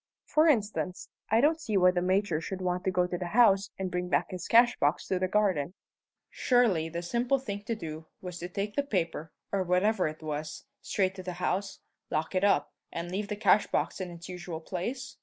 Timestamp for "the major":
1.91-2.41